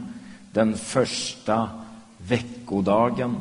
[0.52, 1.68] den första
[2.18, 3.36] veckodagen.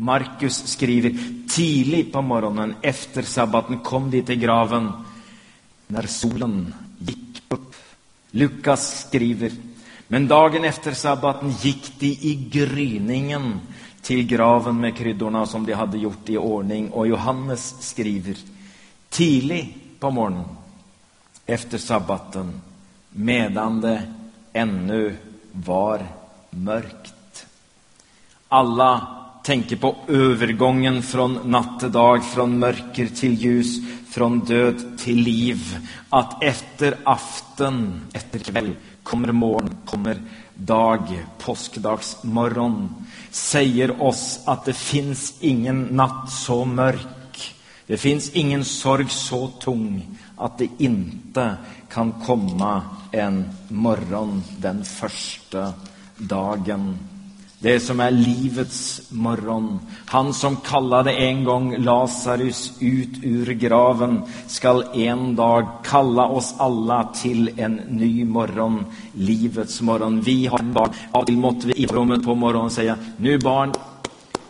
[0.00, 1.18] Markus skriver
[1.48, 4.92] tidigt på morgonen efter sabbaten kom de till graven
[5.86, 7.74] när solen gick upp.
[8.30, 9.52] Lukas skriver
[10.08, 13.60] men dagen efter sabbaten gick de i gryningen
[14.02, 16.90] till graven med kryddorna som de hade gjort i ordning.
[16.90, 18.36] Och Johannes skriver
[19.08, 20.44] tidigt på morgonen
[21.46, 22.60] efter sabbaten
[23.10, 24.02] medan det
[24.52, 25.16] ännu
[25.52, 26.06] var
[26.50, 27.46] mörkt.
[28.48, 29.17] Alla
[29.48, 33.78] tänker på övergången från natt till dag, från mörker till ljus,
[34.10, 35.78] från död till liv.
[36.08, 38.72] Att efter afton, efter kväll,
[39.02, 40.22] kommer morgon, kommer
[40.54, 47.54] dag, påskdagsmorgon, säger oss att det finns ingen natt så mörk,
[47.86, 51.56] det finns ingen sorg så tung att det inte
[51.90, 52.82] kan komma
[53.12, 55.72] en morgon den första
[56.16, 56.98] dagen.
[57.60, 59.80] Det som är livets morgon.
[60.06, 67.04] Han som kallade en gång Lazarus ut ur graven skall en dag kalla oss alla
[67.04, 70.20] till en ny morgon, livets morgon.
[70.20, 70.94] Vi har en dag,
[71.26, 73.72] till måtte vi i rummet på morgonen säga, nu barn,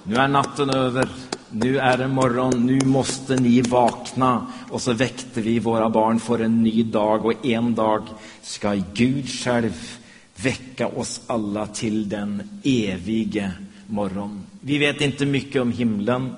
[0.03, 1.09] nu är natten över,
[1.51, 4.47] nu är det morgon, nu måste ni vakna.
[4.71, 8.03] Och så väckte vi våra barn för en ny dag och en dag
[8.43, 9.99] ska Gud själv
[10.43, 13.51] väcka oss alla till den evige
[13.87, 14.43] morgon.
[14.61, 16.35] Vi vet inte mycket om himlen,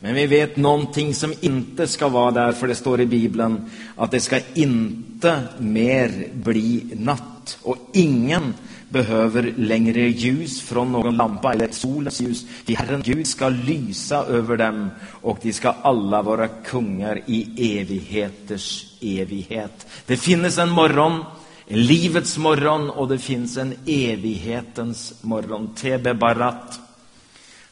[0.00, 4.10] men vi vet någonting som inte ska vara där, för det står i Bibeln att
[4.10, 8.54] det ska inte mer bli natt och ingen
[8.88, 12.46] behöver längre ljus från någon lampa eller solens ljus.
[12.66, 18.86] Ty Herren Gud ska lysa över dem och de ska alla vara kungar i evigheters
[19.00, 19.86] evighet.
[20.06, 21.24] Det finns en morgon
[21.70, 25.74] en livets morgon och det finns en evighetens morgon.
[25.74, 26.80] Tebe Barat.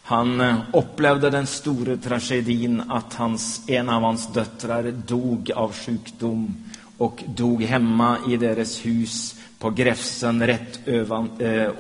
[0.03, 6.57] Han eh, upplevde den stora tragedin att hans, en av hans döttrar dog av sjukdom
[6.99, 11.70] och dog hemma i deras hus på Gräfsen rätt övan, eh,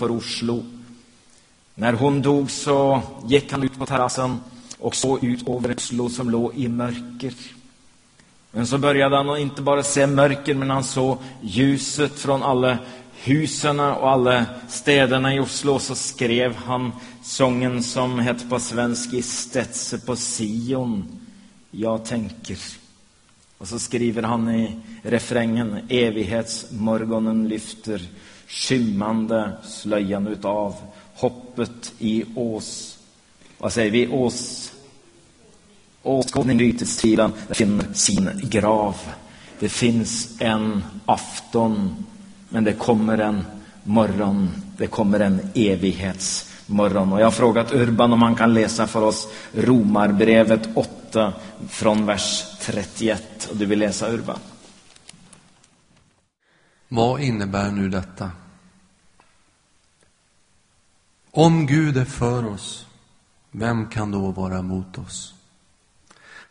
[0.00, 0.64] Oslo.
[1.74, 4.40] När hon dog så gick han ut på terrassen
[4.78, 7.34] och såg ut över Oslo som låg i mörker.
[8.54, 12.78] Men så började han inte bara se mörker, men han såg ljuset från alla
[13.12, 15.78] husen och alla städerna i Oslo.
[15.78, 16.92] Så skrev han
[17.22, 21.20] sången som hette på svenska Stetse på Sion.
[21.70, 22.58] Jag tänker.
[23.58, 28.02] Och så skriver han i refrängen Evighetsmorgonen lyfter
[28.46, 30.74] skymmande slöjan utav
[31.14, 32.98] hoppet i Ås.
[33.58, 34.08] Vad säger vi?
[34.08, 34.73] Ås
[36.04, 38.96] Åskådning bytestiden finner sin grav.
[39.58, 42.04] Det finns en afton,
[42.48, 43.44] men det kommer en
[43.82, 44.50] morgon.
[44.76, 47.12] Det kommer en evighetsmorgon.
[47.12, 51.32] Och jag har frågat Urban om han kan läsa för oss Romarbrevet 8
[51.68, 53.48] från vers 31.
[53.50, 54.38] Och du vill läsa Urban?
[56.88, 58.30] Vad innebär nu detta?
[61.30, 62.86] Om Gud är för oss,
[63.50, 65.33] vem kan då vara mot oss?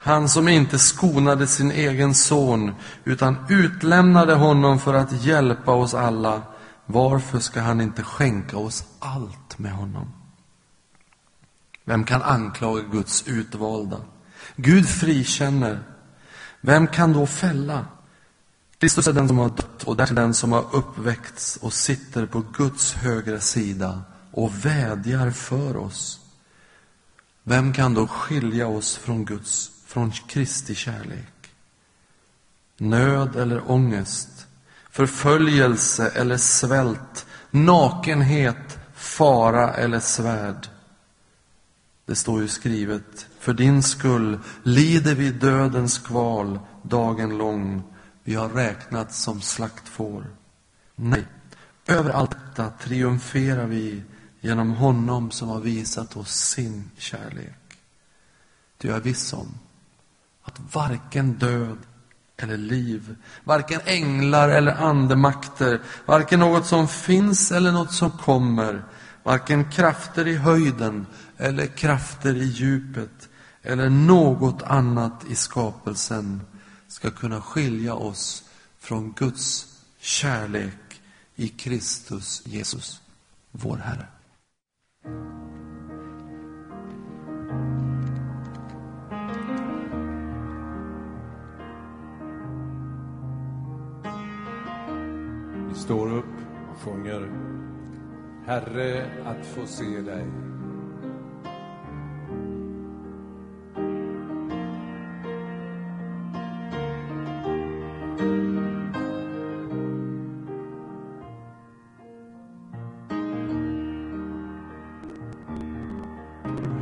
[0.04, 6.42] Han som inte skonade sin egen son, utan utlämnade honom för att hjälpa oss alla.
[6.86, 10.12] Varför ska han inte skänka oss allt med honom?
[11.86, 13.98] Vem kan anklaga Guds utvalda?
[14.56, 15.84] Gud frikänner.
[16.62, 17.86] Vem kan då fälla?
[18.78, 22.44] Kristus är den som har dött och därtill den som har uppväckts och sitter på
[22.54, 24.02] Guds högra sida
[24.32, 26.20] och vädjar för oss.
[27.44, 31.54] Vem kan då skilja oss från Guds från Kristi kärlek.
[32.78, 34.48] Nöd eller ångest,
[34.92, 40.68] förföljelse eller svält, nakenhet, fara eller svärd.
[42.06, 47.84] Det står ju skrivet, för din skull lider vi dödens kval dagen lång.
[48.24, 50.36] Vi har räknats som slaktfår.
[50.96, 51.26] Nej,
[51.88, 54.04] över allt detta triumferar vi
[54.42, 57.80] genom honom som har visat oss sin kärlek.
[58.78, 59.60] Du är viss om
[60.44, 61.78] att varken död
[62.38, 68.84] eller liv, varken änglar eller andemakter, varken något som finns eller något som kommer,
[69.24, 71.06] varken krafter i höjden
[71.38, 73.30] eller krafter i djupet
[73.62, 76.42] eller något annat i skapelsen
[76.88, 78.44] ska kunna skilja oss
[78.80, 79.68] från Guds
[80.00, 81.02] kärlek
[81.36, 83.02] i Kristus Jesus,
[83.52, 84.08] vår Herre.
[95.74, 96.26] Vi står upp
[96.72, 97.30] och sjunger
[98.46, 100.26] Herre, att få se dig.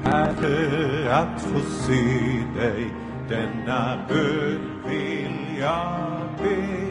[0.03, 2.93] Herre, att få se dig,
[3.29, 6.90] denna bön vill jag be.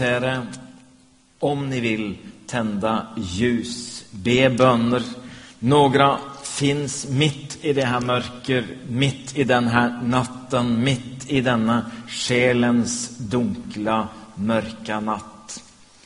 [0.00, 0.46] Herre,
[1.38, 2.16] om ni vill,
[2.46, 5.02] tända ljus, be böner.
[5.58, 11.90] Några finns mitt i det här mörker, mitt i den här natten, mitt i denna
[12.08, 15.62] själens dunkla, mörka natt.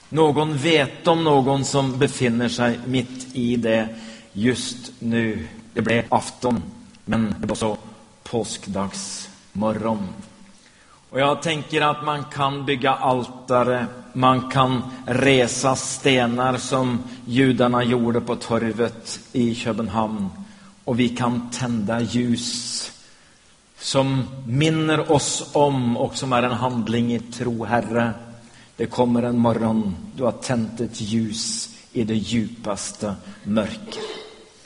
[0.09, 3.89] Någon vet om någon som befinner sig mitt i det
[4.33, 5.49] just nu.
[5.75, 6.63] Det blev afton,
[7.05, 7.79] men det var så
[8.23, 10.09] påskdagsmorgon.
[11.15, 18.21] Och jag tänker att man kan bygga altare, man kan resa stenar som judarna gjorde
[18.21, 20.29] på torvet i Köpenhamn.
[20.85, 22.93] Och vi kan tända ljus
[23.79, 28.11] som minner oss om och som är en handling i tro, Herre.
[28.77, 34.24] Det kommer en morgon, du har tänt ett ljus i det djupaste mörker.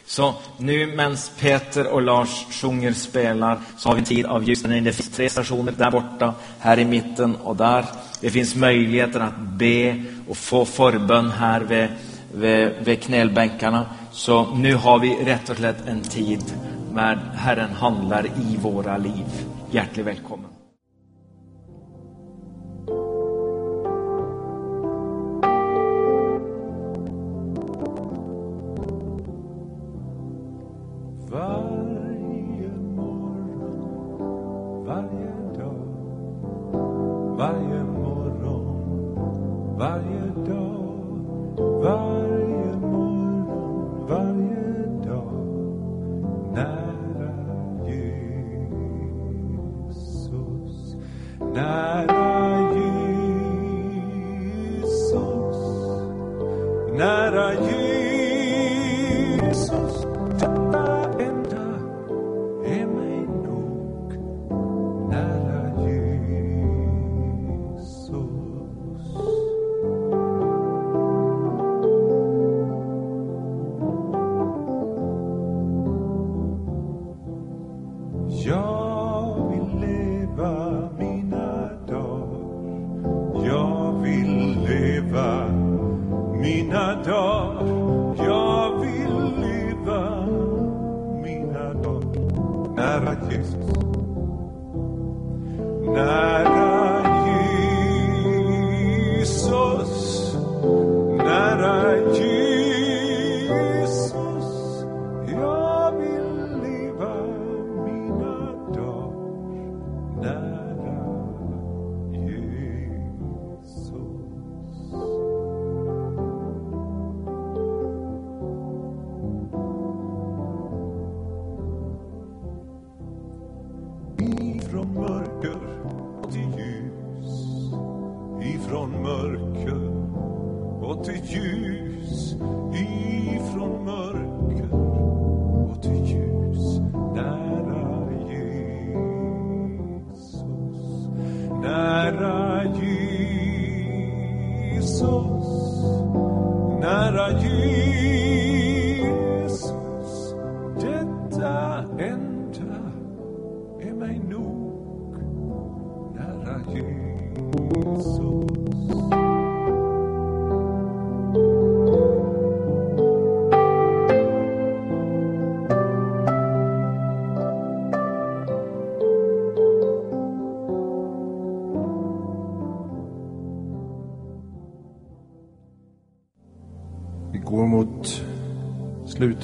[0.09, 4.85] Så nu medan Peter och Lars sjunger, spelar, så har vi tid av ljusen.
[4.85, 7.85] Det finns tre stationer där borta, här i mitten och där.
[8.21, 11.89] Det finns möjligheter att be och få förbön här vid,
[12.35, 13.87] vid, vid knälbänkarna.
[14.13, 16.45] Så nu har vi rätt och slätt en tid
[16.93, 19.27] när Herren handlar i våra liv.
[19.71, 20.58] Hjärtligt välkommen.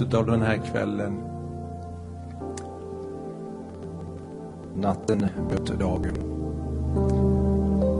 [0.04, 1.22] Slutet av den här kvällen.
[4.76, 6.16] Natten möter dagen.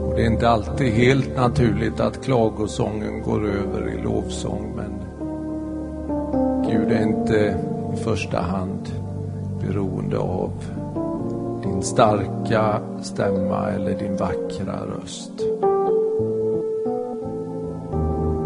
[0.07, 4.91] Och det är inte alltid helt naturligt att klagosången går över i lovsång, men
[6.69, 7.57] Gud är inte
[7.93, 8.89] i första hand
[9.61, 10.51] beroende av
[11.63, 15.31] din starka stämma eller din vackra röst.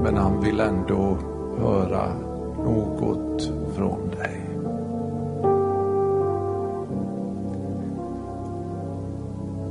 [0.03, 1.17] Men han vill ändå
[1.61, 2.28] höra
[2.69, 4.41] något från dig.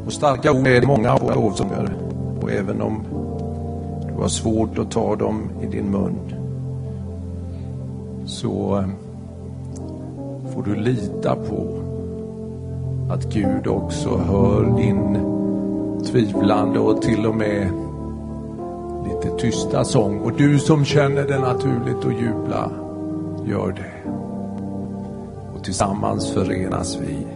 [0.07, 1.35] Och starka ord är det många av våra.
[2.43, 3.05] Och även om
[4.09, 6.19] du har svårt att ta dem i din mun
[8.27, 8.85] så eh,
[10.55, 11.83] får du lita på
[13.11, 15.19] att Gud också hör din
[16.07, 17.71] tvivlande och till och med
[19.05, 20.19] lite tysta sång.
[20.19, 22.71] Och du som känner det naturligt att jubla,
[23.49, 24.11] gör det.
[25.55, 27.27] Och tillsammans förenas vi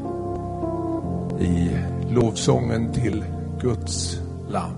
[1.44, 1.70] i
[2.10, 3.24] lovsången till
[3.60, 4.72] Guds lamm.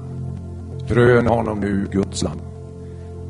[0.89, 2.41] Krön honom nu, Guds lamm,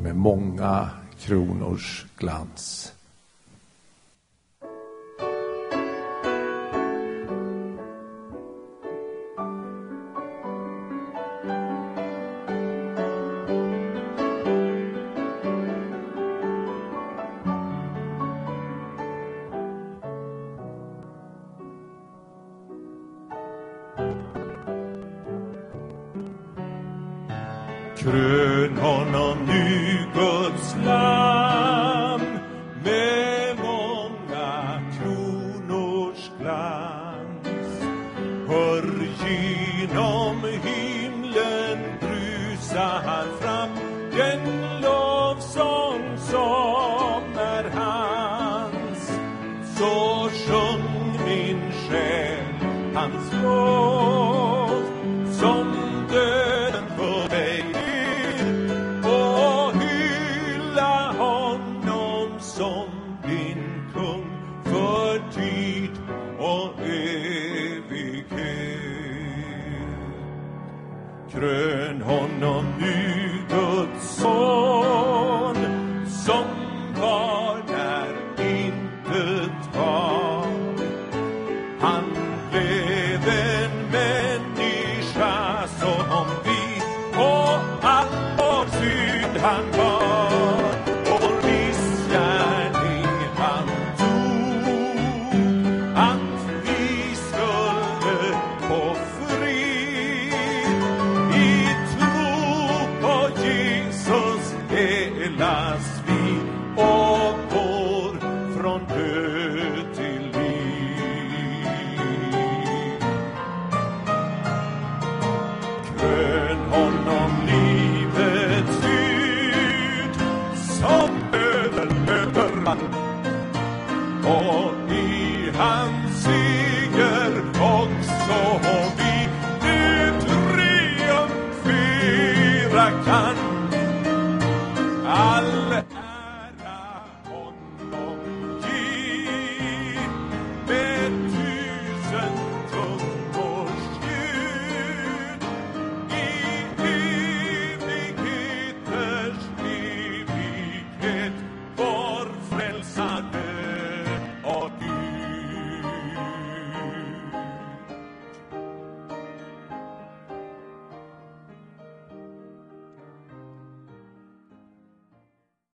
[0.03, 2.94] med många kronors glans.
[28.05, 30.14] krönan av mjuk